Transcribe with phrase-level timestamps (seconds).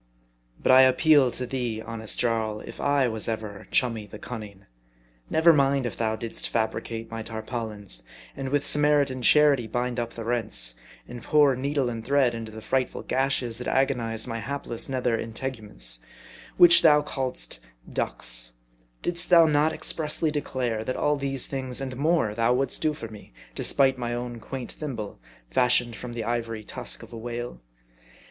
[0.63, 4.65] But I appeal to thee, honest Jarl, if I was ever chummy the cunning.
[5.29, 8.01] Never mind if thou didst fabricate my tar paulins;
[8.35, 10.73] and with Samaritan charity bind up the rents,
[11.07, 15.99] and pour needle and thread into the frightful gashes that agonized my hapless nether integuments,
[16.57, 17.59] which thou calledst"
[18.01, 18.53] ducks;"
[19.03, 23.07] Didst thou not expressly declare, that all these things, and more, thou wouldst do for
[23.07, 25.19] me, despite my own quaint thimble,
[25.51, 27.61] fashioned from the ivory tusk of a whale